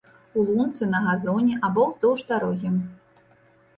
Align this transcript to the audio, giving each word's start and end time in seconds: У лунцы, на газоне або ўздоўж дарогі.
У 0.37 0.43
лунцы, 0.47 0.87
на 0.93 1.01
газоне 1.09 1.59
або 1.69 1.81
ўздоўж 1.93 2.27
дарогі. 2.33 2.77